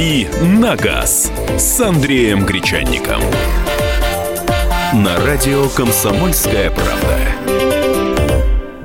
«Дави 0.00 0.26
на 0.40 0.76
газ» 0.76 1.30
с 1.58 1.78
Андреем 1.78 2.46
Гречанником. 2.46 3.20
На 4.94 5.14
радио 5.26 5.68
«Комсомольская 5.68 6.70
правда». 6.70 7.18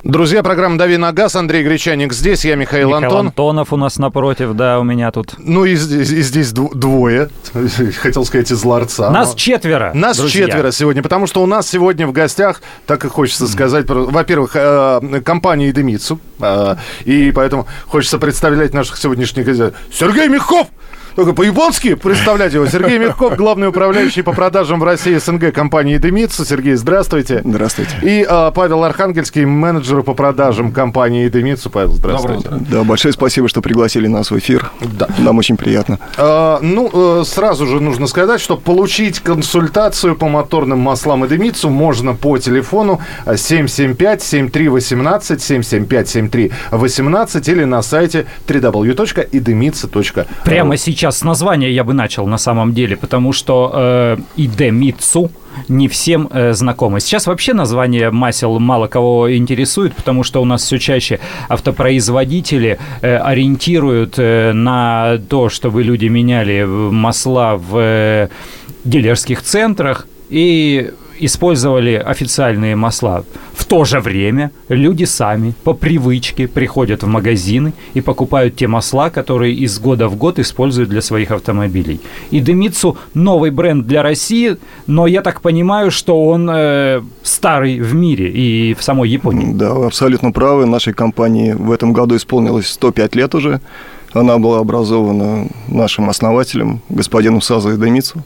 Друзья, 0.04 0.44
программа 0.44 0.78
«Дави 0.78 0.98
на 0.98 1.14
газ». 1.14 1.38
Андрей 1.38 1.64
Гречаник 1.64 2.12
здесь, 2.12 2.44
я 2.44 2.56
Михаил, 2.56 2.90
Михаил 2.90 3.06
Антон. 3.06 3.28
Антонов 3.28 3.72
у 3.72 3.78
нас 3.78 3.98
напротив, 3.98 4.56
да, 4.56 4.78
у 4.78 4.84
меня 4.84 5.10
тут. 5.12 5.36
Ну 5.38 5.64
и, 5.64 5.76
здесь- 5.76 6.10
и 6.12 6.22
здесь 6.22 6.52
дв- 6.52 6.76
двое, 6.76 7.30
хотел 8.02 8.26
сказать, 8.26 8.52
из 8.52 8.62
ларца. 8.66 9.10
Нас 9.10 9.30
но- 9.30 9.36
четверо. 9.38 9.92
Нас 9.94 10.18
друзья. 10.18 10.48
четверо 10.48 10.72
сегодня, 10.72 11.02
потому 11.02 11.28
что 11.28 11.42
у 11.42 11.46
нас 11.46 11.66
сегодня 11.70 12.08
в 12.08 12.12
гостях, 12.12 12.62
так 12.86 13.06
и 13.06 13.08
хочется 13.08 13.48
сказать, 13.48 13.88
про- 13.88 14.04
во-первых, 14.04 14.52
э, 14.56 15.22
компания 15.24 15.70
Идемицу, 15.70 16.20
э, 16.42 16.76
и 17.06 17.32
поэтому 17.32 17.68
хочется 17.88 18.18
представлять 18.20 18.74
наших 18.74 18.98
сегодняшних 18.98 19.46
гостей. 19.46 19.70
Сергей 19.94 20.28
Мягков! 20.28 20.68
Только 21.16 21.34
по-японски 21.34 21.96
представлять 21.96 22.54
его. 22.54 22.68
Сергей 22.68 22.98
Мягков, 22.98 23.38
главный 23.38 23.70
управляющий 23.70 24.22
по 24.22 24.34
продажам 24.34 24.82
в 24.82 24.84
России 24.84 25.16
СНГ 25.16 25.54
компании 25.54 25.96
Идемицу. 25.96 26.44
Сергей, 26.46 26.76
здравствуйте. 26.76 27.42
Здравствуйте. 27.46 27.92
И 28.02 28.28
э, 28.30 28.52
Павел 28.54 28.84
Архангельский, 28.84 29.46
менеджер 29.46 30.04
по 30.04 30.14
продажам 30.14 30.74
компании 30.74 31.26
Идемицу. 31.28 31.70
Павел, 31.70 31.94
здравствуйте. 31.94 32.50
Да, 32.70 32.84
большое 32.84 33.14
спасибо, 33.14 33.48
что 33.48 33.62
пригласили 33.62 34.08
нас 34.08 34.30
в 34.30 34.38
эфир. 34.38 34.70
Да. 34.82 35.08
Нам 35.20 35.38
очень 35.38 35.56
приятно. 35.56 36.00
А, 36.18 36.60
ну, 36.62 37.22
э, 37.22 37.24
сразу 37.26 37.66
же 37.66 37.80
нужно 37.80 38.08
сказать, 38.08 38.42
что 38.42 38.58
получить 38.58 39.20
консультацию 39.20 40.18
по 40.18 40.28
моторным 40.28 40.80
маслам 40.80 41.24
и 41.24 41.46
можно 41.66 42.16
по 42.16 42.38
телефону 42.38 43.00
775-7318, 43.26 45.38
775-7318 45.38 47.52
или 47.52 47.64
на 47.64 47.82
сайте 47.82 48.26
www.idemитsu.ru. 48.48 50.26
Прямо 50.44 50.78
сейчас 50.78 51.05
с 51.12 51.24
названия 51.24 51.72
я 51.72 51.84
бы 51.84 51.94
начал 51.94 52.28
на 52.28 52.38
самом 52.38 52.74
деле, 52.74 52.96
потому 52.96 53.34
что 53.34 53.72
э, 53.74 54.18
Идемицу 54.38 55.32
не 55.68 55.88
всем 55.88 56.30
э, 56.32 56.54
знакомы. 56.54 57.00
Сейчас 57.00 57.28
вообще 57.28 57.54
название 57.54 58.12
масел 58.12 58.60
мало 58.60 58.88
кого 58.88 59.36
интересует, 59.36 59.96
потому 59.96 60.24
что 60.24 60.42
у 60.42 60.46
нас 60.46 60.64
все 60.64 60.78
чаще 60.78 61.20
автопроизводители 61.50 62.80
э, 63.02 63.18
ориентируют 63.18 64.16
э, 64.18 64.52
на 64.54 65.18
то, 65.30 65.50
чтобы 65.50 65.84
люди 65.84 66.06
меняли 66.08 66.64
масла 66.66 67.56
в 67.56 67.78
э, 67.78 68.30
дилерских 68.84 69.42
центрах 69.42 70.08
и 70.30 70.92
использовали 71.20 71.94
официальные 71.94 72.76
масла. 72.76 73.24
В 73.54 73.66
то 73.66 73.86
же 73.86 74.00
время 74.00 74.52
люди 74.70 75.06
сами 75.06 75.54
по 75.64 75.74
привычке 75.74 76.48
приходят 76.48 77.04
в 77.04 77.08
магазины 77.08 77.74
и 77.94 78.02
покупают 78.02 78.56
те 78.56 78.68
масла, 78.68 79.10
которые 79.10 79.54
из 79.54 79.80
года 79.80 80.08
в 80.08 80.16
год 80.16 80.40
используют 80.40 80.90
для 80.90 81.02
своих 81.02 81.32
автомобилей. 81.32 82.00
И 82.32 82.40
Демицу 82.40 82.98
новый 83.14 83.52
бренд 83.52 83.88
для 83.88 84.04
России, 84.04 84.58
но 84.88 85.08
я 85.08 85.22
так 85.22 85.42
понимаю, 85.42 85.92
что 85.92 86.26
он 86.26 86.50
э, 86.50 87.02
старый 87.24 87.80
в 87.80 87.94
мире 87.96 88.30
и 88.30 88.74
в 88.74 88.84
самой 88.84 89.10
Японии. 89.10 89.54
Да, 89.54 89.74
вы 89.74 89.86
абсолютно 89.86 90.32
правы. 90.32 90.66
Нашей 90.66 90.94
компании 90.94 91.54
в 91.54 91.72
этом 91.72 91.94
году 91.94 92.16
исполнилось 92.16 92.68
105 92.68 93.16
лет 93.16 93.36
уже. 93.36 93.62
Она 94.14 94.38
была 94.38 94.60
образована 94.60 95.48
нашим 95.68 96.10
основателем, 96.10 96.82
господином 96.90 97.42
Сазо 97.42 97.76
Идемицу, 97.76 98.24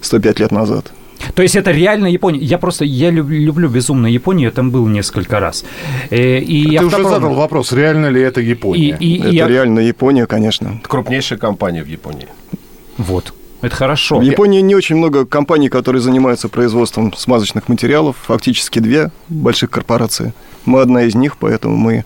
105 0.00 0.40
лет 0.40 0.52
назад. 0.52 0.92
То 1.34 1.42
есть 1.42 1.56
это 1.56 1.70
реально 1.72 2.06
Япония. 2.08 2.38
Я 2.40 2.58
просто, 2.58 2.84
я 2.84 3.10
люб- 3.10 3.30
люблю 3.30 3.68
безумно 3.68 4.06
Японию, 4.06 4.46
я 4.46 4.50
там 4.50 4.70
был 4.70 4.86
несколько 4.86 5.40
раз. 5.40 5.64
Э, 6.10 6.38
и 6.38 6.76
Ты 6.78 6.84
уже 6.86 6.96
автопром- 6.96 7.10
задал 7.10 7.34
вопрос, 7.34 7.72
реально 7.72 8.10
ли 8.10 8.20
это 8.20 8.40
Япония? 8.40 8.96
И, 9.00 9.06
и- 9.16 9.18
Это 9.18 9.46
и 9.46 9.52
реально 9.52 9.80
Япония, 9.80 10.26
конечно. 10.26 10.80
крупнейшая 10.82 11.38
компания 11.38 11.82
в 11.82 11.88
Японии. 11.88 12.28
Вот. 12.98 13.32
Это 13.62 13.74
хорошо. 13.76 14.18
В 14.18 14.22
Японии 14.22 14.60
не 14.60 14.74
очень 14.74 14.96
много 14.96 15.24
компаний, 15.24 15.68
которые 15.70 16.02
занимаются 16.02 16.48
производством 16.48 17.12
смазочных 17.16 17.68
материалов. 17.68 18.16
Фактически 18.26 18.78
две 18.78 19.10
больших 19.28 19.70
корпорации. 19.70 20.34
Мы 20.66 20.80
одна 20.82 21.02
из 21.04 21.14
них, 21.14 21.36
поэтому 21.38 21.76
мы 21.76 22.04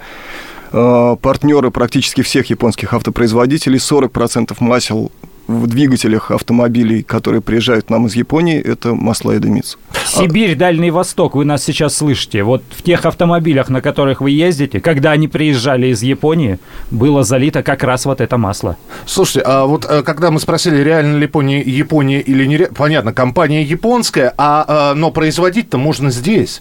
э, 0.72 1.16
партнеры 1.20 1.70
практически 1.70 2.22
всех 2.22 2.50
японских 2.50 2.94
автопроизводителей. 2.94 3.78
40% 3.78 4.56
масел 4.60 5.10
в 5.48 5.66
двигателях 5.66 6.30
автомобилей, 6.30 7.02
которые 7.02 7.40
приезжают 7.40 7.86
к 7.86 7.90
нам 7.90 8.06
из 8.06 8.14
Японии, 8.14 8.60
это 8.60 8.94
масла 8.94 9.36
Эдемицу. 9.36 9.78
Сибирь, 10.06 10.54
Дальний 10.54 10.90
Восток, 10.90 11.34
вы 11.34 11.46
нас 11.46 11.64
сейчас 11.64 11.96
слышите. 11.96 12.42
Вот 12.42 12.62
в 12.70 12.82
тех 12.82 13.04
автомобилях, 13.06 13.70
на 13.70 13.80
которых 13.80 14.20
вы 14.20 14.30
ездите, 14.30 14.80
когда 14.80 15.12
они 15.12 15.26
приезжали 15.26 15.88
из 15.88 16.02
Японии, 16.02 16.58
было 16.90 17.24
залито 17.24 17.62
как 17.62 17.82
раз 17.82 18.04
вот 18.04 18.20
это 18.20 18.36
масло. 18.36 18.76
Слушайте, 19.06 19.40
а 19.46 19.64
вот 19.64 19.86
э, 19.88 20.02
когда 20.02 20.30
мы 20.30 20.38
спросили, 20.38 20.82
реально 20.82 21.16
ли 21.16 21.22
Япония, 21.22 21.60
Япония 21.62 22.20
или 22.20 22.44
не... 22.44 22.58
Понятно, 22.58 23.14
компания 23.14 23.62
японская, 23.62 24.34
а, 24.36 24.92
э, 24.92 24.98
но 24.98 25.10
производить-то 25.10 25.78
можно 25.78 26.10
здесь. 26.10 26.60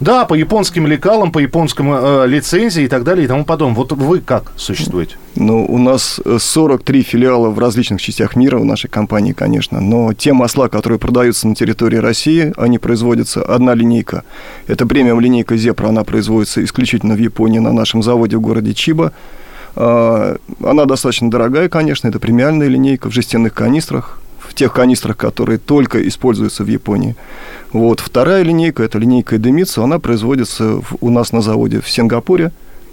Да, 0.00 0.24
по 0.24 0.34
японским 0.34 0.86
лекалам, 0.86 1.32
по 1.32 1.38
японскому 1.38 1.96
э, 2.00 2.26
лицензии 2.26 2.84
и 2.84 2.88
так 2.88 3.04
далее 3.04 3.24
и 3.24 3.28
тому 3.28 3.44
подобное. 3.44 3.76
Вот 3.76 3.92
вы 3.92 4.20
как 4.20 4.52
существуете? 4.56 5.16
Ну, 5.34 5.64
у 5.66 5.78
нас 5.78 6.20
э, 6.24 6.38
43 6.40 7.02
филиала 7.02 7.48
в 7.48 7.58
различных 7.58 8.00
частях 8.00 8.36
мира 8.36 8.58
у 8.58 8.64
нашей 8.64 8.88
компании, 8.88 9.32
конечно. 9.32 9.80
Но 9.80 10.12
те 10.12 10.32
масла, 10.32 10.68
которые 10.68 10.98
продаются 10.98 11.48
на 11.48 11.54
территории 11.54 11.96
России, 11.96 12.52
они 12.56 12.78
производятся 12.78 13.42
одна 13.42 13.74
линейка. 13.74 14.24
Это 14.66 14.86
премиум 14.86 15.20
линейка 15.20 15.56
Зепра, 15.56 15.88
она 15.88 16.04
производится 16.04 16.62
исключительно 16.64 17.14
в 17.14 17.18
Японии 17.18 17.58
на 17.58 17.72
нашем 17.72 18.02
заводе 18.02 18.36
в 18.36 18.40
городе 18.40 18.74
Чиба. 18.74 19.12
А, 19.76 20.36
Она 20.64 20.86
достаточно 20.86 21.30
дорогая, 21.30 21.68
конечно, 21.68 22.08
это 22.08 22.18
премиальная 22.18 22.68
линейка 22.68 23.10
в 23.10 23.12
жестяных 23.12 23.52
канистрах, 23.52 24.18
в 24.48 24.54
тех 24.54 24.72
канистрах, 24.72 25.16
которые 25.16 25.58
только 25.58 26.06
используются 26.08 26.64
в 26.64 26.68
Японии. 26.68 27.16
Вот. 27.72 28.00
Вторая 28.00 28.42
линейка, 28.42 28.82
это 28.82 28.98
линейка 28.98 29.36
Эдемицу, 29.36 29.82
она 29.82 29.98
производится 29.98 30.64
в- 30.80 30.96
у 31.00 31.10
нас 31.10 31.32
на 31.32 31.42
заводе 31.42 31.80
в 31.80 31.88
Сингапуре. 31.90 32.52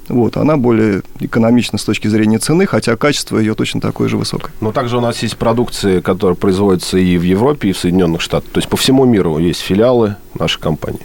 Вот, 0.09 0.35
она 0.35 0.57
более 0.57 1.01
экономична 1.21 1.77
с 1.77 1.83
точки 1.85 2.09
зрения 2.09 2.37
цены, 2.37 2.65
хотя 2.65 2.97
качество 2.97 3.37
ее 3.37 3.53
точно 3.55 3.79
такое 3.79 4.09
же 4.09 4.17
высокое. 4.17 4.51
Но 4.59 4.73
также 4.73 4.97
у 4.97 5.01
нас 5.01 5.23
есть 5.23 5.37
продукция, 5.37 6.01
которая 6.01 6.35
производится 6.35 6.97
и 6.97 7.17
в 7.17 7.21
Европе, 7.23 7.69
и 7.69 7.71
в 7.71 7.77
Соединенных 7.77 8.19
Штатах. 8.19 8.51
То 8.51 8.57
есть 8.57 8.67
по 8.67 8.75
всему 8.75 9.05
миру 9.05 9.37
есть 9.37 9.61
филиалы 9.61 10.17
нашей 10.37 10.59
компании. 10.59 10.99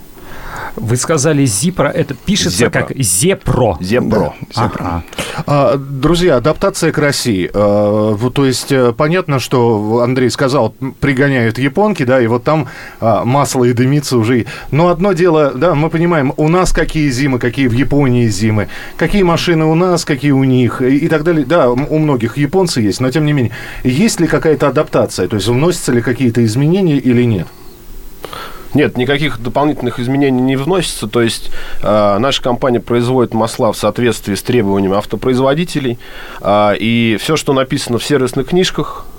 Вы 0.76 0.96
сказали 0.96 1.44
Зипро, 1.44 1.88
это 1.88 2.14
пишется 2.14 2.58
Зепро. 2.58 2.80
как 2.82 2.96
Зепро. 2.98 3.78
Зепро. 3.80 4.34
Ага. 4.54 5.04
А, 5.46 5.76
друзья, 5.76 6.36
адаптация 6.36 6.92
к 6.92 6.98
России. 6.98 7.50
А, 7.52 8.16
то 8.30 8.46
есть 8.46 8.70
э, 8.72 8.92
понятно, 8.96 9.38
что 9.38 10.00
Андрей 10.02 10.30
сказал, 10.30 10.74
пригоняют 11.00 11.58
японки, 11.58 12.04
да, 12.04 12.20
и 12.20 12.26
вот 12.26 12.44
там 12.44 12.68
а, 13.00 13.24
масло 13.24 13.64
и 13.64 13.72
дымится 13.72 14.18
уже. 14.18 14.46
Но 14.70 14.88
одно 14.88 15.12
дело, 15.12 15.52
да, 15.54 15.74
мы 15.74 15.90
понимаем, 15.90 16.32
у 16.36 16.48
нас 16.48 16.72
какие 16.72 17.10
зимы, 17.10 17.38
какие 17.38 17.66
в 17.66 17.72
Японии 17.72 18.28
зимы, 18.28 18.68
какие 18.96 19.22
машины 19.22 19.64
у 19.64 19.74
нас, 19.74 20.04
какие 20.04 20.32
у 20.32 20.44
них 20.44 20.82
и, 20.82 20.96
и 20.96 21.08
так 21.08 21.24
далее. 21.24 21.44
Да, 21.44 21.70
у 21.70 21.98
многих 21.98 22.36
японцы 22.36 22.80
есть, 22.80 23.00
но 23.00 23.10
тем 23.10 23.24
не 23.24 23.32
менее, 23.32 23.52
есть 23.84 24.20
ли 24.20 24.26
какая-то 24.26 24.68
адаптация, 24.68 25.28
то 25.28 25.36
есть 25.36 25.48
вносятся 25.48 25.92
ли 25.92 26.02
какие-то 26.02 26.44
изменения 26.44 26.98
или 26.98 27.24
нет? 27.24 27.48
Нет, 28.74 28.96
никаких 28.96 29.40
дополнительных 29.40 29.98
изменений 29.98 30.40
не 30.40 30.56
вносится. 30.56 31.06
То 31.06 31.22
есть 31.22 31.50
э, 31.82 32.18
наша 32.18 32.42
компания 32.42 32.80
производит 32.80 33.34
масла 33.34 33.72
в 33.72 33.76
соответствии 33.76 34.34
с 34.34 34.42
требованиями 34.42 34.96
автопроизводителей. 34.96 35.98
А, 36.40 36.72
и 36.72 37.16
все, 37.20 37.36
что 37.36 37.52
написано 37.52 37.98
в 37.98 38.04
сервисных 38.04 38.48
книжках 38.48 39.06
э, 39.06 39.17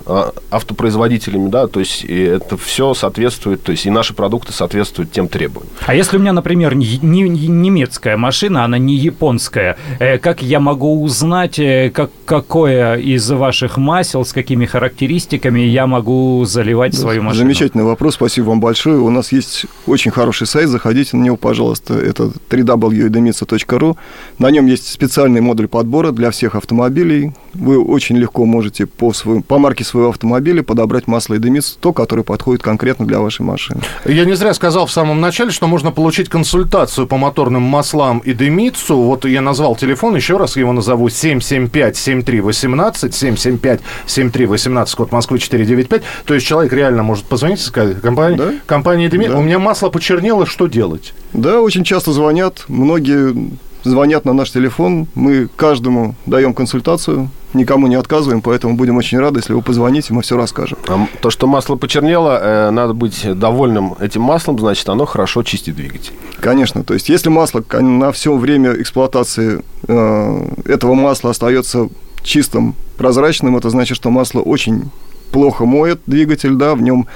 автопроизводителями, 0.52 1.50
да, 1.50 1.68
то 1.68 1.80
есть 1.80 2.04
это 2.06 2.58
все 2.58 2.94
соответствует, 2.94 3.64
то 3.64 3.72
есть 3.72 3.86
и 3.86 3.90
наши 3.90 4.14
продукты 4.14 4.54
соответствуют 4.54 5.12
тем 5.12 5.28
требованиям. 5.28 5.72
А 5.86 5.94
если 5.96 6.18
у 6.18 6.20
меня, 6.20 6.34
например, 6.34 6.76
не, 6.76 6.98
не- 7.02 7.30
не 7.30 7.48
немецкая 7.48 8.18
машина, 8.18 8.64
она 8.66 8.78
не 8.78 8.96
японская, 8.96 9.78
э, 10.00 10.18
как 10.18 10.42
я 10.42 10.60
могу 10.60 11.02
узнать, 11.04 11.60
э, 11.60 11.92
как, 11.94 12.10
какое 12.26 12.96
из 12.96 13.30
ваших 13.30 13.78
масел, 13.78 14.26
с 14.26 14.34
какими 14.34 14.66
характеристиками 14.66 15.60
я 15.62 15.88
могу 15.88 16.44
заливать 16.46 16.96
свою 16.96 17.22
машину? 17.22 17.44
Замечательный 17.44 17.84
вопрос, 17.84 18.16
спасибо 18.16 18.48
вам 18.50 18.60
большое. 18.60 18.98
У 19.00 19.10
нас 19.10 19.32
есть 19.32 19.66
очень 19.86 20.12
хороший 20.12 20.48
сайт, 20.48 20.70
заходите 20.70 21.18
на 21.18 21.24
него, 21.24 21.38
пожалуйста. 21.38 21.94
Это 21.94 22.32
www.edemiца.ru. 22.50 23.98
На 24.38 24.52
нем 24.52 24.66
есть 24.68 24.88
специальный 24.92 25.42
модуль 25.42 25.68
подбора 25.68 26.12
для 26.12 26.32
всех 26.32 26.56
автомобилей. 26.56 27.32
Вы 27.54 27.84
очень 27.84 28.18
легко 28.18 28.46
можете 28.46 28.86
по, 28.86 29.14
своему, 29.14 29.42
по 29.44 29.58
марке 29.60 29.84
своего 29.84 29.99
автомобиля 30.08 30.64
подобрать 30.64 31.08
масло 31.08 31.36
Edemits, 31.36 31.78
то, 31.80 31.92
которое 31.92 32.24
подходит 32.24 32.64
конкретно 32.64 33.06
для 33.06 33.20
вашей 33.20 33.42
машины. 33.42 33.82
Я 34.06 34.24
не 34.26 34.36
зря 34.36 34.54
сказал 34.54 34.86
в 34.86 34.92
самом 34.92 35.20
начале, 35.20 35.52
что 35.52 35.68
можно 35.68 35.92
получить 35.92 36.30
консультацию 36.30 37.08
по 37.08 37.18
моторным 37.18 37.64
маслам 37.64 38.20
и 38.20 38.34
дымицу. 38.34 38.98
Вот 39.02 39.26
я 39.26 39.42
назвал 39.42 39.76
телефон, 39.76 40.16
еще 40.16 40.38
раз 40.38 40.56
его 40.56 40.72
назову 40.72 41.08
775-7318, 41.08 43.80
775-7318, 44.08 44.96
код 44.96 45.12
Москвы 45.12 45.40
495. 45.40 46.02
То 46.26 46.34
есть 46.34 46.46
человек 46.46 46.74
реально 46.74 47.04
может 47.04 47.26
позвонить 47.26 47.60
и 47.60 47.64
сказать, 47.64 48.02
компания, 48.02 48.38
Да. 48.38 48.54
компания 48.66 49.10
Дымит, 49.10 49.30
Да. 49.32 49.38
у 49.38 49.42
меня 49.42 49.60
масло 49.60 49.90
почернело, 49.90 50.46
что 50.46 50.68
делать? 50.68 51.14
Да, 51.34 51.62
очень 51.62 51.84
часто 51.84 52.12
звонят, 52.14 52.66
многие 52.68 53.52
звонят 53.84 54.26
на 54.26 54.34
наш 54.34 54.52
телефон, 54.52 55.08
мы 55.16 55.48
каждому 55.56 56.16
даем 56.26 56.54
консультацию 56.54 57.30
никому 57.54 57.88
не 57.88 57.96
отказываем, 57.96 58.42
поэтому 58.42 58.76
будем 58.76 58.98
очень 58.98 59.20
рады, 59.20 59.40
если 59.40 59.54
вы 59.54 59.62
позвоните, 59.62 60.14
мы 60.14 60.22
все 60.22 60.38
расскажем. 60.38 60.78
А 60.88 61.08
то, 61.22 61.30
что 61.30 61.48
масло 61.48 61.76
почернело, 61.76 62.40
э, 62.42 62.70
надо 62.72 62.94
быть 62.94 63.26
довольным 63.38 63.96
этим 64.00 64.22
маслом, 64.22 64.60
значит, 64.60 64.88
оно 64.90 65.06
хорошо 65.06 65.44
чистит 65.44 65.76
двигатель. 65.76 66.14
Конечно, 66.40 66.84
то 66.84 66.94
есть 66.94 67.10
если 67.10 67.30
масло 67.30 67.64
на 67.80 68.12
все 68.12 68.36
время 68.36 68.74
эксплуатации 68.74 69.64
э, 69.88 70.48
этого 70.66 70.94
масла 70.94 71.32
остается 71.32 71.90
чистым, 72.24 72.76
прозрачным, 72.98 73.58
это 73.58 73.70
значит, 73.70 73.96
что 73.96 74.10
масло 74.10 74.42
очень 74.42 74.92
плохо 75.32 75.66
моет 75.66 76.02
двигатель, 76.06 76.56
да, 76.56 76.76
в 76.76 76.82
нем 76.82 77.08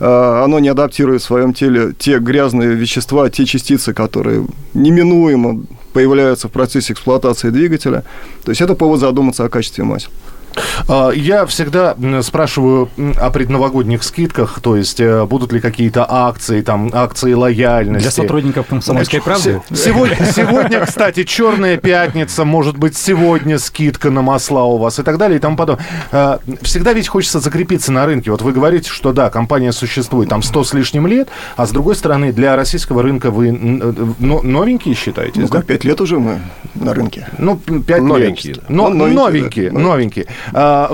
э, 0.00 0.42
оно 0.44 0.58
не 0.58 0.68
адаптирует 0.68 1.22
в 1.22 1.24
своем 1.24 1.54
теле 1.54 1.92
те 1.98 2.18
грязные 2.18 2.70
вещества, 2.70 3.28
те 3.30 3.44
частицы, 3.44 3.94
которые 3.94 4.46
неминуемо 4.74 5.64
появляются 5.92 6.48
в 6.48 6.52
процессе 6.52 6.92
эксплуатации 6.92 7.50
двигателя. 7.50 8.04
То 8.44 8.50
есть 8.50 8.60
это 8.60 8.74
повод 8.74 9.00
задуматься 9.00 9.44
о 9.44 9.48
качестве 9.48 9.84
масел. 9.84 10.10
А, 10.88 11.10
я 11.10 11.46
всегда 11.46 11.96
спрашиваю 12.22 12.88
о 13.18 13.30
предновогодних 13.30 14.02
скидках, 14.02 14.60
то 14.60 14.76
есть 14.76 15.00
э, 15.00 15.24
будут 15.24 15.52
ли 15.52 15.60
какие-то 15.60 16.06
акции, 16.08 16.62
там, 16.62 16.90
акции 16.92 17.32
лояльности. 17.32 18.02
Для 18.02 18.10
сотрудников 18.10 18.66
«Комсомольской 18.66 19.20
правды»? 19.20 19.62
Сегодня, 19.74 20.16
сегодня, 20.34 20.84
кстати, 20.84 21.24
«Черная 21.24 21.76
пятница», 21.76 22.44
может 22.44 22.76
быть, 22.76 22.96
сегодня 22.96 23.58
скидка 23.58 24.10
на 24.10 24.22
масла 24.22 24.62
у 24.64 24.78
вас 24.78 24.98
и 24.98 25.02
так 25.02 25.18
далее 25.18 25.38
и 25.38 25.40
тому 25.40 25.56
подобное. 25.56 25.84
А, 26.10 26.40
всегда 26.62 26.92
ведь 26.92 27.08
хочется 27.08 27.40
закрепиться 27.40 27.92
на 27.92 28.06
рынке. 28.06 28.30
Вот 28.30 28.42
вы 28.42 28.52
говорите, 28.52 28.90
что 28.90 29.12
да, 29.12 29.30
компания 29.30 29.72
существует 29.72 30.28
там 30.28 30.42
100 30.42 30.64
с 30.64 30.74
лишним 30.74 31.06
лет, 31.06 31.28
а 31.56 31.66
с 31.66 31.70
другой 31.70 31.96
стороны, 31.96 32.32
для 32.32 32.56
российского 32.56 33.02
рынка 33.02 33.30
вы 33.30 33.48
э, 33.48 33.52
новенькие 34.20 34.94
считаете? 34.94 35.40
Ну, 35.40 35.48
как, 35.48 35.66
5 35.66 35.84
лет 35.84 36.00
уже 36.00 36.18
мы 36.18 36.40
на 36.74 36.94
рынке. 36.94 37.28
Ну, 37.38 37.56
5 37.56 38.02
новенькие, 38.02 38.54
лет. 38.54 38.64
Но, 38.68 38.88
ну, 38.88 39.06
новенькие, 39.06 39.70
да. 39.70 39.78
новенькие. 39.78 40.26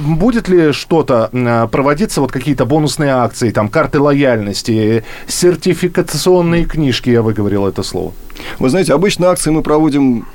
Будет 0.01 0.49
ли 0.49 0.73
что-то 0.73 1.31
а, 1.33 1.67
проводиться, 1.67 2.21
вот 2.21 2.33
какие-то 2.33 2.67
бонусные 2.67 3.13
акции, 3.13 3.51
там, 3.51 3.69
карты 3.69 4.01
лояльности, 4.01 5.05
сертификационные 5.27 6.65
книжки, 6.65 7.11
я 7.11 7.23
выговорил 7.23 7.67
это 7.67 7.83
слово? 7.83 8.13
Вы 8.59 8.69
знаете, 8.69 8.95
обычно 8.95 9.31
акции 9.31 9.51
мы 9.51 9.63
проводим 9.63 10.27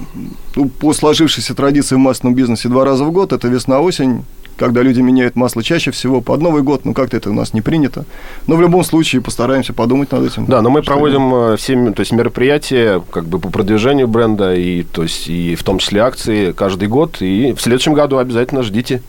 ну, 0.55 0.69
по 0.69 0.93
сложившейся 0.93 1.55
традиции 1.55 1.95
в 1.95 1.99
массовом 1.99 2.35
бизнесе 2.35 2.69
два 2.69 2.85
раза 2.85 3.03
в 3.03 3.11
год. 3.11 3.33
Это 3.33 3.47
весна-осень 3.47 4.25
когда 4.57 4.81
люди 4.81 5.01
меняют 5.01 5.35
масло 5.35 5.63
чаще 5.63 5.91
всего 5.91 6.21
под 6.21 6.41
Новый 6.41 6.61
год, 6.61 6.85
ну 6.85 6.93
как-то 6.93 7.17
это 7.17 7.29
у 7.29 7.33
нас 7.33 7.53
не 7.53 7.61
принято. 7.61 8.05
Но 8.47 8.55
в 8.55 8.61
любом 8.61 8.83
случае 8.83 9.21
постараемся 9.21 9.73
подумать 9.73 10.11
над 10.11 10.25
этим. 10.25 10.45
Да, 10.45 10.61
но 10.61 10.69
мы 10.69 10.81
проводим 10.81 11.33
э, 11.33 11.57
все 11.57 11.73
то 11.91 12.01
есть, 12.01 12.11
мероприятия 12.11 13.01
как 13.11 13.25
бы 13.25 13.39
по 13.39 13.49
продвижению 13.49 14.07
бренда, 14.07 14.53
и, 14.55 14.83
то 14.83 15.03
есть, 15.03 15.27
и 15.27 15.55
в 15.55 15.63
том 15.63 15.79
числе 15.79 16.01
акции 16.01 16.51
каждый 16.51 16.87
год. 16.87 17.21
И 17.21 17.53
в 17.53 17.61
следующем 17.61 17.93
году 17.93 18.17
обязательно 18.17 18.63
ждите. 18.63 19.01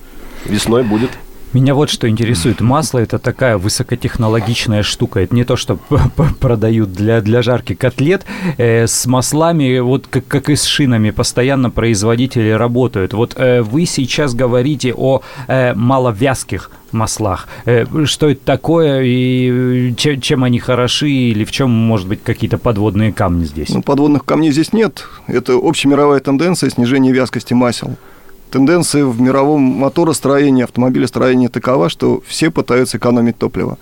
Весной 0.45 0.83
будет. 0.83 1.11
Меня 1.55 1.75
вот 1.75 1.89
что 1.89 2.09
интересует. 2.09 2.61
Масло 2.61 2.99
это 2.99 3.21
такая 3.21 3.59
высокотехнологичная 3.59 4.83
штука. 4.83 5.21
Это 5.21 5.37
не 5.37 5.45
то, 5.45 5.55
что 5.55 5.79
продают 6.41 6.93
для, 6.93 7.21
для 7.21 7.43
жарки 7.43 7.75
котлет. 7.75 8.27
Э, 8.59 8.89
с 8.89 9.07
маслами, 9.07 9.79
вот 9.79 10.09
как, 10.09 10.27
как 10.27 10.49
и 10.49 10.57
с 10.57 10.65
шинами, 10.65 11.11
постоянно 11.11 11.71
производители 11.71 12.51
работают. 12.51 13.15
Вот 13.15 13.35
э, 13.37 13.63
вы 13.63 13.87
сейчас 13.87 14.35
говорите 14.35 14.93
о 14.95 15.23
э, 15.47 15.75
маловязких 15.75 16.73
маслах. 16.91 17.47
Э, 17.67 17.85
что 18.05 18.31
это 18.31 18.45
такое 18.45 19.03
и 19.05 19.95
чем, 19.97 20.21
чем 20.21 20.43
они 20.43 20.59
хороши 20.59 21.09
или 21.09 21.45
в 21.45 21.53
чем, 21.53 21.71
может 21.71 22.09
быть, 22.09 22.25
какие-то 22.25 22.59
подводные 22.59 23.13
камни 23.13 23.45
здесь? 23.45 23.69
Ну, 23.69 23.81
подводных 23.81 24.25
камней 24.25 24.51
здесь 24.51 24.73
нет. 24.73 25.07
Это 25.29 25.53
общемировая 25.55 26.19
тенденция 26.19 26.71
снижения 26.71 27.13
вязкости 27.13 27.55
масел 27.55 27.97
тенденция 28.55 29.05
в 29.05 29.21
мировом 29.21 29.63
моторостроении, 29.63 30.63
автомобилестроении 30.63 31.49
такова, 31.49 31.89
что 31.89 32.23
все 32.25 32.51
пытаются 32.51 32.99
экономить 32.99 33.37
топливо 33.37 33.77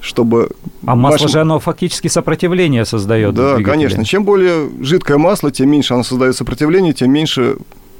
чтобы... 0.00 0.50
А 0.86 0.94
масло 0.94 1.24
маш... 1.24 1.32
же 1.32 1.40
оно 1.40 1.58
фактически 1.58 2.06
сопротивление 2.06 2.84
создает. 2.84 3.34
Да, 3.34 3.60
конечно. 3.64 4.04
Чем 4.04 4.22
более 4.22 4.70
жидкое 4.80 5.18
масло, 5.18 5.50
тем 5.50 5.70
меньше 5.70 5.92
оно 5.92 6.04
создает 6.04 6.36
сопротивление, 6.36 6.92
тем 6.92 7.10
меньше 7.10 7.56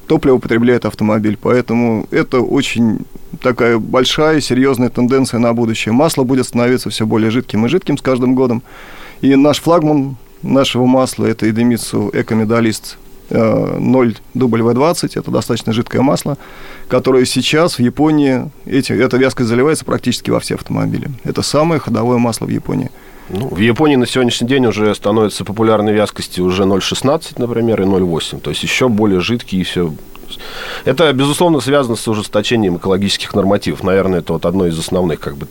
топлива 0.07 0.37
употребляет 0.37 0.85
автомобиль. 0.85 1.37
Поэтому 1.43 2.07
это 2.13 2.39
очень 2.39 3.01
такая 3.43 3.79
большая, 3.79 4.41
серьезная 4.41 4.91
тенденция 4.91 5.41
на 5.41 5.53
будущее. 5.53 5.93
Масло 5.93 6.23
будет 6.23 6.47
становиться 6.47 6.89
все 6.89 7.05
более 7.05 7.33
жидким 7.33 7.67
и 7.67 7.69
жидким 7.69 7.99
с 7.99 8.01
каждым 8.01 8.37
годом. 8.37 8.63
И 9.21 9.35
наш 9.35 9.61
флагман 9.61 10.17
нашего 10.43 10.87
масла– 10.87 11.27
это 11.27 11.51
Идемитсу 11.51 12.11
Экомедалист 12.13 12.97
0W20, 13.31 15.19
это 15.19 15.31
достаточно 15.31 15.73
жидкое 15.73 16.03
масло, 16.03 16.39
которое 16.89 17.25
сейчас 17.25 17.79
в 17.79 17.81
Японии, 17.81 18.51
эти, 18.67 18.93
эта 18.93 19.17
вязкость 19.17 19.49
заливается 19.49 19.85
практически 19.85 20.31
во 20.31 20.41
все 20.41 20.55
автомобили. 20.55 21.11
Это 21.25 21.43
самое 21.43 21.81
ходовое 21.81 22.19
масло 22.19 22.47
в 22.47 22.51
Японии. 22.51 22.91
Ну, 23.31 23.49
в 23.49 23.59
Японии 23.59 23.97
на 23.97 24.07
сегодняшний 24.07 24.49
день 24.49 24.65
уже 24.67 24.95
становятся 24.95 25.45
популярной 25.45 25.93
вязкости 25.93 26.41
уже 26.41 26.63
0,16, 26.63 27.35
например, 27.37 27.83
и 27.83 27.85
0,8. 27.85 28.41
То 28.41 28.51
есть 28.51 28.63
еще 28.63 28.89
более 28.89 29.21
жидкие 29.21 29.61
и 29.61 29.65
все 29.65 29.93
это, 30.85 31.13
безусловно, 31.13 31.61
связано 31.61 31.97
с 31.97 32.07
ужесточением 32.09 32.77
экологических 32.77 33.35
нормативов. 33.35 33.83
Наверное, 33.83 34.21
это 34.21 34.35
вот 34.35 34.47
одно 34.47 34.67
из 34.67 34.79
основных, 34.79 35.21
как 35.21 35.37
бы, 35.37 35.47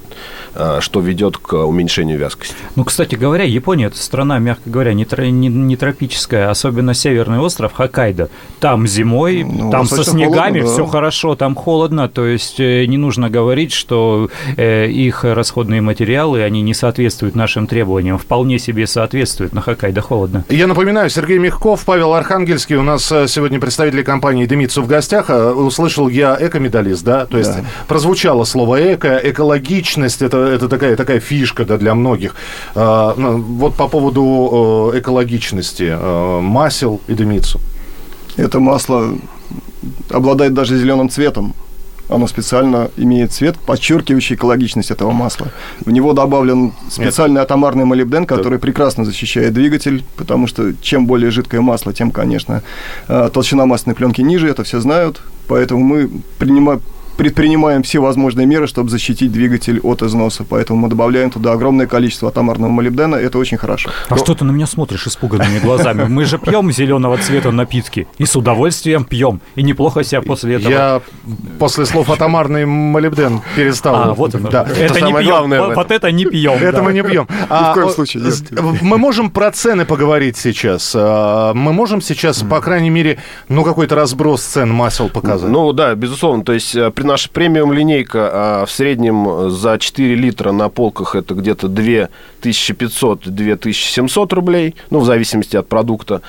а, 0.56 0.82
что 0.82 1.00
ведет 1.00 1.38
к 1.38 1.54
уменьшению 1.54 2.18
вязкости. 2.18 2.56
Ну, 2.76 2.84
кстати 2.84 3.16
говоря, 3.16 3.44
Япония– 3.44 3.86
это 3.88 3.98
страна, 3.98 4.40
мягко 4.40 4.70
говоря, 4.70 4.94
не, 4.94 5.06
не, 5.32 5.48
не 5.50 5.76
тропическая, 5.76 6.50
особенно 6.50 6.94
северный 6.94 7.40
остров 7.40 7.74
Хоккайдо. 7.74 8.30
Там 8.60 8.88
зимой, 8.88 9.44
ну, 9.44 9.70
там 9.72 9.86
со 9.86 10.04
снегами 10.04 10.60
холодно, 10.60 10.62
да. 10.62 10.74
все 10.74 10.86
хорошо, 10.86 11.36
там 11.36 11.56
холодно, 11.56 12.10
то 12.10 12.26
есть 12.26 12.60
э, 12.60 12.86
не 12.86 12.98
нужно 12.98 13.30
говорить, 13.30 13.72
что 13.72 14.30
э, 14.56 14.88
их 14.88 15.24
расходные 15.24 15.82
материалы, 15.82 16.42
они 16.42 16.62
не 16.62 16.74
соответствуют 16.74 17.36
нашим 17.36 17.68
требованиям. 17.68 18.18
Вполне 18.18 18.60
себе 18.60 18.88
соответствуют, 18.88 19.54
на 19.54 19.62
Хоккайдо 19.62 20.02
холодно. 20.02 20.44
Я 20.50 20.68
напоминаю, 20.68 21.10
Сергей 21.10 21.38
Мягков, 21.38 21.84
Павел 21.86 22.14
Архангельский, 22.14 22.76
у 22.76 22.84
нас 22.84 23.12
э, 23.12 23.28
сегодня 23.28 23.60
представители 23.60 24.02
компании 24.02 24.46
«Демид 24.46 24.67
Ниццу 24.68 24.84
в 24.84 24.88
гостях. 24.88 25.30
А, 25.30 25.54
услышал 25.54 26.10
я 26.10 26.38
эко-медалист, 26.40 27.04
да? 27.04 27.26
То 27.26 27.38
есть 27.38 27.56
да. 27.56 27.64
прозвучало 27.88 28.44
слово 28.44 28.94
эко, 28.94 29.20
экологичность, 29.24 30.22
это, 30.22 30.38
это 30.38 30.68
такая, 30.68 30.96
такая 30.96 31.20
фишка 31.20 31.66
да, 31.66 31.78
для 31.78 31.96
многих. 31.96 32.36
А, 32.76 33.14
вот 33.16 33.76
по 33.76 33.88
поводу 33.88 34.92
экологичности 34.94 35.90
а, 35.90 36.42
масел 36.42 37.02
и 37.08 37.14
демицу. 37.14 37.60
Это 38.36 38.60
масло 38.60 39.18
обладает 40.10 40.54
даже 40.54 40.78
зеленым 40.78 41.10
цветом. 41.10 41.56
Оно 42.10 42.28
специально 42.28 42.90
имеет 42.96 43.32
цвет, 43.32 43.58
подчеркивающий 43.58 44.36
экологичность 44.36 44.92
этого 44.92 45.12
масла. 45.12 45.48
В 45.86 45.92
него 45.92 46.14
добавлен 46.14 46.74
специальный 46.90 47.42
атомарный 47.42 47.86
молибден, 47.86 48.26
который 48.26 48.60
прекрасно 48.60 49.06
защищает 49.06 49.54
двигатель, 49.54 50.04
потому 50.16 50.48
что 50.48 50.74
чем 50.82 51.06
более 51.06 51.32
жидкое 51.32 51.62
масло, 51.62 51.94
тем, 51.94 52.12
конечно, 52.12 52.64
э, 53.08 53.30
толщина 53.34 53.66
масляной 53.66 53.96
пленки 53.96 54.22
ниже, 54.22 54.48
это 54.48 54.64
все 54.64 54.80
знают. 54.80 55.22
Поэтому 55.48 55.84
мы 55.84 56.10
принимаем, 56.38 56.82
предпринимаем 57.18 57.84
все 57.84 58.00
возможные 58.00 58.46
меры, 58.46 58.68
чтобы 58.68 58.90
защитить 58.90 59.32
двигатель 59.32 59.80
от 59.82 60.04
износа. 60.04 60.46
Поэтому 60.48 60.80
мы 60.80 60.90
добавляем 60.90 61.32
туда 61.32 61.52
огромное 61.52 61.88
количество 61.88 62.30
атомарного 62.30 62.70
молибдена. 62.70 63.16
Это 63.16 63.40
очень 63.40 63.58
хорошо. 63.58 63.90
А 64.08 64.16
Но... 64.16 64.18
что 64.18 64.36
ты 64.36 64.46
на 64.46 64.52
меня 64.52 64.68
смотришь 64.68 65.08
испуганными 65.08 65.60
глазами? 65.60 66.06
Мы 66.06 66.26
же 66.26 66.38
пьем 66.38 66.72
зеленого 66.72 67.18
цвета 67.18 67.52
напитки. 67.52 68.08
И 68.18 68.26
с 68.26 68.36
удовольствием 68.36 69.04
пьем. 69.04 69.42
И 69.56 69.64
неплохо 69.64 70.04
себя 70.04 70.22
после 70.22 70.56
этого. 70.56 70.72
Я 70.72 71.02
после 71.60 71.86
слов 71.86 72.10
атомарный 72.10 72.66
молибден 72.66 73.42
перестал. 73.56 73.96
А, 73.96 74.14
вот 74.14 74.36
это. 74.36 74.48
Да. 74.50 74.68
Это, 74.78 75.02
не 75.02 75.14
пьем. 75.14 75.74
Вот 75.74 75.92
это 75.92 76.12
не 76.12 76.26
пьем. 76.26 76.54
Это 76.62 76.84
мы 76.84 76.94
не 76.94 77.02
пьем. 77.02 77.28
Ни 77.50 77.72
в 77.72 77.74
коем 77.74 77.90
случае 77.90 78.24
нет. 78.24 78.82
Мы 78.82 78.98
можем 78.98 79.32
про 79.32 79.52
цены 79.52 79.86
поговорить 79.86 80.38
сейчас. 80.38 80.94
А, 80.96 81.54
мы 81.54 81.74
можем 81.74 82.02
сейчас, 82.02 82.44
по 82.44 82.62
крайней 82.62 82.92
мере, 82.92 83.18
ну, 83.50 83.64
какой-то 83.64 83.96
разброс 83.96 84.44
цен 84.44 84.72
масел 84.72 85.10
показать. 85.10 85.50
Ну, 85.50 85.74
да, 85.74 85.96
безусловно. 85.96 86.44
То 86.44 86.54
есть 86.54 86.76
э, 86.76 86.92
при 86.92 87.07
наша 87.08 87.30
премиум-линейка 87.30 88.30
а 88.32 88.66
в 88.66 88.72
среднем 88.72 89.50
за 89.50 89.80
4 89.80 90.16
литра 90.16 90.52
на 90.52 90.70
полках 90.70 91.16
это 91.16 91.34
где-то 91.34 91.66
2500-2700 91.68 94.36
рублей, 94.36 94.76
ну, 94.90 95.00
в 95.00 95.06
зависимости 95.06 95.56
от 95.58 95.68
продукта. 95.68 96.22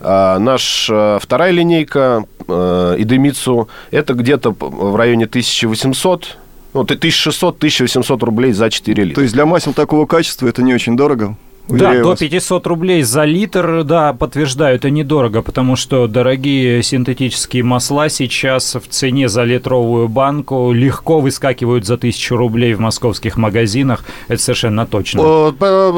А 0.00 0.38
наша 0.38 1.18
вторая 1.20 1.50
линейка 1.50 2.24
э, 2.46 2.94
Идемицу 2.98 3.68
это 3.90 4.14
где-то 4.14 4.54
в 4.58 4.94
районе 4.96 5.24
1800 5.24 6.38
ну, 6.74 6.82
1600-1800 6.82 8.24
рублей 8.24 8.52
за 8.52 8.70
4 8.70 9.02
литра. 9.02 9.16
То 9.16 9.22
есть 9.22 9.34
для 9.34 9.46
масел 9.46 9.72
такого 9.72 10.06
качества 10.06 10.46
это 10.46 10.62
не 10.62 10.74
очень 10.74 10.96
дорого? 10.96 11.36
Да, 11.68 11.94
до 12.02 12.14
500 12.16 12.66
рублей 12.66 13.02
за 13.02 13.24
литр, 13.24 13.82
да, 13.84 14.12
подтверждаю, 14.12 14.76
это 14.76 14.88
недорого, 14.90 15.42
потому 15.42 15.76
что 15.76 16.06
дорогие 16.06 16.82
синтетические 16.82 17.62
масла 17.64 18.08
сейчас 18.08 18.74
в 18.76 18.86
цене 18.88 19.28
за 19.28 19.42
литровую 19.42 20.08
банку 20.08 20.72
легко 20.72 21.20
выскакивают 21.20 21.84
за 21.84 21.94
1000 21.94 22.36
рублей 22.36 22.74
в 22.74 22.80
московских 22.80 23.36
магазинах, 23.36 24.04
это 24.28 24.40
совершенно 24.40 24.86
точно. 24.86 25.52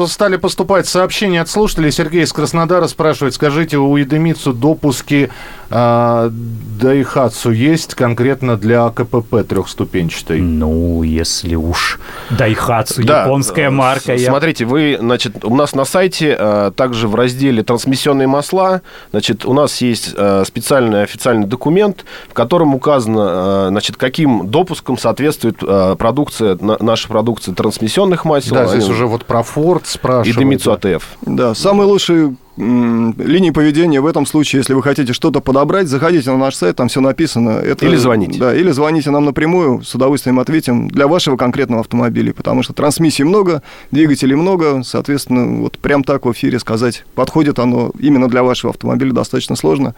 Стали 0.07 0.37
поступать 0.37 0.87
сообщения 0.87 1.41
от 1.41 1.49
слушателей. 1.49 1.91
Сергей 1.91 2.23
из 2.23 2.33
Краснодара 2.33 2.87
спрашивает, 2.87 3.33
скажите, 3.35 3.77
у 3.77 3.95
Едемицу 3.95 4.53
допуски 4.53 5.29
а, 5.71 6.31
Daihatsu 6.79 7.53
есть 7.53 7.93
конкретно 7.93 8.57
для 8.57 8.89
КПП 8.89 9.43
трехступенчатой? 9.47 10.41
Ну, 10.41 11.03
если 11.03 11.53
уж 11.55 11.99
Daihatsu, 12.31 13.03
Да, 13.03 13.23
японская 13.23 13.67
э, 13.67 13.69
марка. 13.69 14.15
я- 14.15 14.29
Смотрите, 14.29 14.65
вы, 14.65 14.97
значит, 14.99 15.45
у 15.45 15.55
нас 15.59 15.75
на 15.75 15.85
сайте 15.85 16.35
э, 16.39 16.71
также 16.75 17.07
в 17.07 17.15
разделе 17.15 17.61
трансмиссионные 17.63 18.27
масла, 18.27 18.81
значит, 19.11 19.45
у 19.45 19.53
нас 19.53 19.79
есть 19.81 20.13
э, 20.17 20.43
специальный 20.45 21.03
официальный 21.03 21.45
документ, 21.45 22.05
в 22.29 22.33
котором 22.33 22.73
указано, 22.73 23.65
э, 23.67 23.67
значит, 23.69 23.97
каким 23.97 24.47
допуском 24.49 24.97
соответствует 24.97 25.57
продукция, 25.97 26.57
на- 26.61 26.77
наша 26.79 27.07
продукция 27.07 27.53
трансмиссионных 27.53 28.25
масел. 28.25 28.55
Да, 28.55 28.65
здесь 28.67 28.85
они- 28.85 28.93
уже 28.93 29.05
вот 29.05 29.25
про 29.25 29.41
Ford 29.41 29.83
и 29.83 29.87
спрашивают. 29.87 30.37
Демитсу 30.37 30.71
да. 30.81 30.89
АТФ. 30.95 31.03
Да, 31.21 31.53
самые 31.53 31.87
лучшие 31.87 32.19
м, 32.25 32.37
линии 32.59 33.51
поведения 33.51 34.01
в 34.01 34.05
этом 34.05 34.25
случае, 34.25 34.59
если 34.59 34.73
вы 34.73 34.83
хотите 34.83 35.13
что-то 35.13 35.39
подобрать, 35.39 35.87
заходите 35.87 36.29
на 36.31 36.37
наш 36.37 36.55
сайт, 36.55 36.75
там 36.75 36.89
все 36.89 36.99
написано. 36.99 37.51
Это, 37.51 37.85
Или 37.85 37.95
звоните. 37.95 38.39
Да, 38.39 38.53
или 38.53 38.71
звоните 38.71 39.11
нам 39.11 39.25
напрямую, 39.25 39.81
с 39.83 39.95
удовольствием 39.95 40.39
ответим 40.39 40.89
для 40.89 41.07
вашего 41.07 41.37
конкретного 41.37 41.81
автомобиля, 41.81 42.33
потому 42.33 42.61
что 42.63 42.73
трансмиссий 42.73 43.23
много, 43.23 43.63
двигателей 43.91 44.35
много, 44.35 44.83
соответственно, 44.83 45.61
вот 45.61 45.79
прям 45.79 46.03
так 46.03 46.25
в 46.25 46.31
эфире 46.33 46.59
сказать, 46.59 47.05
подходит 47.15 47.59
оно 47.59 47.91
именно 47.97 48.27
для 48.27 48.43
вашего 48.43 48.71
автомобиля 48.71 49.13
достаточно 49.13 49.55
сложно. 49.55 49.95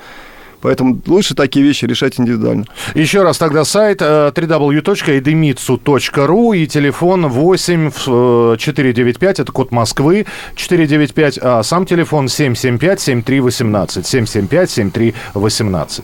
Поэтому 0.62 1.00
лучше 1.08 1.36
такие 1.36 1.66
вещи 1.66 1.86
решать 1.86 2.20
индивидуально. 2.20 2.66
Еще 2.96 3.24
раз 3.24 3.38
тогда 3.38 3.64
сайт 3.66 4.02
э, 4.02 4.32
www.edemitsu.ru 4.34 6.58
и 6.58 6.68
телефон 6.68 7.28
8 7.28 7.90
в, 7.90 8.54
э, 8.54 8.58
495, 8.58 9.40
это 9.40 9.52
код 9.52 9.72
Москвы, 9.72 10.26
495, 10.56 11.40
а 11.42 11.64
сам 11.64 11.86
телефон 11.86 12.28
775-7318, 12.28 14.04
775-7318. 14.04 16.04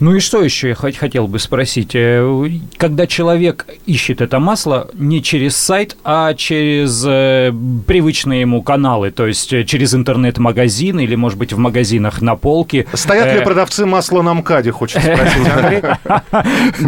Ну 0.00 0.14
и 0.14 0.20
что 0.20 0.42
еще 0.42 0.68
я 0.68 0.74
хот- 0.74 0.96
хотел 0.96 1.26
бы 1.26 1.38
спросить? 1.40 1.90
Э, 1.94 2.48
Когда 2.76 3.06
человек 3.06 3.66
ищет 3.86 4.20
это 4.20 4.38
масло 4.38 4.88
не 4.94 5.22
через 5.22 5.56
сайт, 5.56 5.96
а 6.04 6.34
через 6.34 7.04
э, 7.04 7.52
привычные 7.86 8.42
ему 8.42 8.62
каналы, 8.62 9.10
то 9.10 9.26
есть 9.26 9.52
э, 9.52 9.64
через 9.64 9.94
интернет-магазин 9.94 11.00
или, 11.00 11.16
может 11.16 11.38
быть, 11.38 11.52
в 11.52 11.58
магазинах 11.58 12.22
на 12.22 12.36
полке. 12.36 12.86
Стоят 12.92 13.34
ли 13.36 13.44
продавцы 13.44 13.86
масла 13.86 14.22
на 14.22 14.34
МКАДе, 14.34 14.70
хочется 14.70 15.00
спросить 15.02 15.48
Андрей? 15.56 15.82